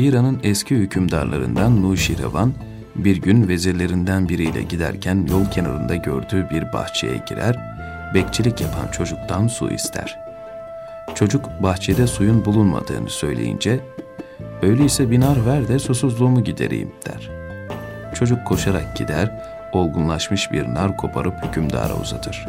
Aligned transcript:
İran'ın 0.00 0.40
eski 0.42 0.76
hükümdarlarından 0.76 1.82
Nuşirevan, 1.82 2.52
bir 2.94 3.16
gün 3.16 3.48
vezirlerinden 3.48 4.28
biriyle 4.28 4.62
giderken 4.62 5.26
yol 5.30 5.44
kenarında 5.44 5.96
gördüğü 5.96 6.50
bir 6.50 6.72
bahçeye 6.72 7.22
girer, 7.28 7.56
bekçilik 8.14 8.60
yapan 8.60 8.88
çocuktan 8.92 9.46
su 9.46 9.70
ister. 9.70 10.18
Çocuk 11.14 11.44
bahçede 11.62 12.06
suyun 12.06 12.44
bulunmadığını 12.44 13.10
söyleyince, 13.10 13.80
öyleyse 14.62 15.10
binar 15.10 15.46
ver 15.46 15.68
de 15.68 15.78
susuzluğumu 15.78 16.44
gidereyim 16.44 16.92
der. 17.06 17.30
Çocuk 18.14 18.46
koşarak 18.46 18.96
gider, 18.96 19.42
olgunlaşmış 19.72 20.52
bir 20.52 20.74
nar 20.74 20.96
koparıp 20.96 21.44
hükümdara 21.44 21.94
uzatır. 21.94 22.46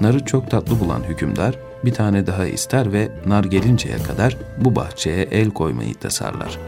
Narı 0.00 0.24
çok 0.24 0.50
tatlı 0.50 0.80
bulan 0.80 1.02
hükümdar, 1.02 1.58
bir 1.84 1.94
tane 1.94 2.26
daha 2.26 2.46
ister 2.46 2.92
ve 2.92 3.08
nar 3.26 3.44
gelinceye 3.44 3.96
kadar 3.96 4.36
bu 4.58 4.76
bahçeye 4.76 5.22
el 5.22 5.50
koymayı 5.50 5.94
tasarlar. 5.94 6.58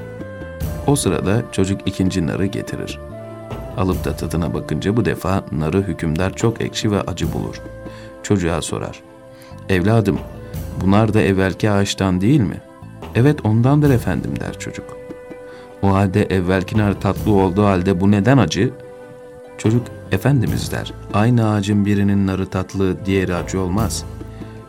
O 0.86 0.96
sırada 0.96 1.42
çocuk 1.52 1.80
ikinci 1.86 2.26
narı 2.26 2.46
getirir. 2.46 2.98
Alıp 3.76 4.04
da 4.04 4.16
tadına 4.16 4.54
bakınca 4.54 4.96
bu 4.96 5.04
defa 5.04 5.44
narı 5.52 5.82
hükümdar 5.82 6.34
çok 6.34 6.60
ekşi 6.60 6.90
ve 6.90 7.00
acı 7.00 7.32
bulur. 7.32 7.60
Çocuğa 8.22 8.62
sorar. 8.62 9.00
Evladım, 9.68 10.18
bunlar 10.80 11.14
da 11.14 11.20
evvelki 11.20 11.70
ağaçtan 11.70 12.20
değil 12.20 12.40
mi? 12.40 12.60
Evet 13.14 13.44
ondandır 13.44 13.90
efendim 13.90 14.40
der 14.40 14.58
çocuk. 14.58 14.96
O 15.82 15.94
halde 15.94 16.22
evvelki 16.24 16.78
nar 16.78 17.00
tatlı 17.00 17.32
olduğu 17.32 17.64
halde 17.64 18.00
bu 18.00 18.10
neden 18.10 18.38
acı? 18.38 18.70
Çocuk, 19.58 19.86
Efendimiz 20.12 20.72
der, 20.72 20.92
aynı 21.14 21.50
ağacın 21.50 21.86
birinin 21.86 22.26
narı 22.26 22.46
tatlı, 22.46 23.06
diğeri 23.06 23.34
acı 23.34 23.60
olmaz. 23.60 24.04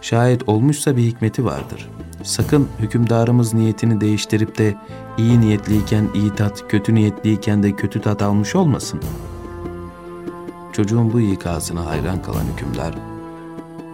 Şayet 0.01 0.49
olmuşsa 0.49 0.97
bir 0.97 1.03
hikmeti 1.03 1.45
vardır. 1.45 1.89
Sakın 2.23 2.67
hükümdarımız 2.79 3.53
niyetini 3.53 4.01
değiştirip 4.01 4.57
de 4.57 4.75
iyi 5.17 5.41
niyetliyken 5.41 6.09
iyi 6.13 6.35
tat, 6.35 6.63
kötü 6.69 6.95
niyetliyken 6.95 7.63
de 7.63 7.71
kötü 7.71 8.01
tat 8.01 8.21
almış 8.21 8.55
olmasın. 8.55 8.99
Çocuğun 10.73 11.13
bu 11.13 11.19
ikazına 11.19 11.85
hayran 11.85 12.21
kalan 12.21 12.45
hükümdar, 12.53 12.95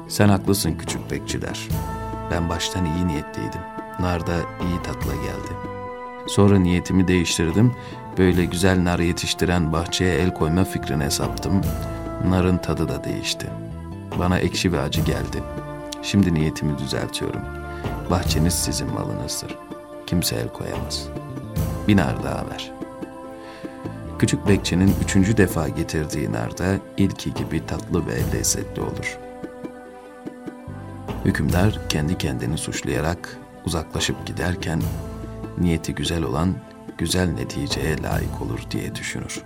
sen 0.07 0.29
haklısın 0.29 0.75
küçük 0.79 1.11
bekçiler. 1.11 1.67
Ben 2.31 2.49
baştan 2.49 2.85
iyi 2.85 3.07
niyetliydim. 3.07 3.61
Nar 3.99 4.27
da 4.27 4.33
iyi 4.35 4.83
tatla 4.83 5.13
geldi. 5.15 5.80
Sonra 6.27 6.59
niyetimi 6.59 7.07
değiştirdim. 7.07 7.71
Böyle 8.17 8.45
güzel 8.45 8.83
nar 8.83 8.99
yetiştiren 8.99 9.73
bahçeye 9.73 10.15
el 10.15 10.33
koyma 10.33 10.63
fikrine 10.63 11.11
saptım. 11.11 11.61
Narın 12.29 12.57
tadı 12.57 12.87
da 12.87 13.03
değişti. 13.03 13.47
Bana 14.19 14.39
ekşi 14.39 14.73
ve 14.73 14.81
acı 14.81 15.01
geldi. 15.01 15.43
Şimdi 16.01 16.33
niyetimi 16.33 16.77
düzeltiyorum. 16.77 17.41
Bahçeniz 18.09 18.53
sizin 18.53 18.93
malınızdır. 18.93 19.57
Kimse 20.07 20.35
el 20.35 20.47
koyamaz. 20.47 21.07
Bir 21.87 21.97
nar 21.97 22.23
daha 22.23 22.49
ver. 22.49 22.71
Küçük 24.19 24.47
bekçinin 24.47 24.95
üçüncü 25.03 25.37
defa 25.37 25.67
getirdiği 25.67 26.31
nar 26.31 26.57
da 26.57 26.65
ilki 26.97 27.33
gibi 27.33 27.65
tatlı 27.65 28.07
ve 28.07 28.37
lezzetli 28.37 28.81
olur. 28.81 29.19
Hükümdar 31.25 31.79
kendi 31.89 32.17
kendini 32.17 32.57
suçlayarak 32.57 33.37
uzaklaşıp 33.65 34.25
giderken 34.25 34.81
niyeti 35.57 35.95
güzel 35.95 36.23
olan 36.23 36.55
güzel 36.97 37.29
neticeye 37.33 38.01
layık 38.03 38.41
olur 38.41 38.59
diye 38.71 38.95
düşünür. 38.95 39.41